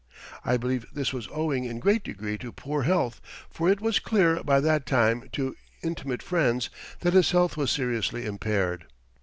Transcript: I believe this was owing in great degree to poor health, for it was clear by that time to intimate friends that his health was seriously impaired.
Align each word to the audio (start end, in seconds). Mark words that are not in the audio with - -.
I 0.43 0.57
believe 0.57 0.87
this 0.91 1.13
was 1.13 1.29
owing 1.31 1.65
in 1.65 1.77
great 1.77 2.03
degree 2.03 2.35
to 2.39 2.51
poor 2.51 2.81
health, 2.81 3.21
for 3.51 3.69
it 3.69 3.81
was 3.81 3.99
clear 3.99 4.43
by 4.43 4.59
that 4.59 4.87
time 4.87 5.29
to 5.33 5.55
intimate 5.83 6.23
friends 6.23 6.71
that 7.01 7.13
his 7.13 7.29
health 7.29 7.55
was 7.55 7.69
seriously 7.69 8.25
impaired. 8.25 8.87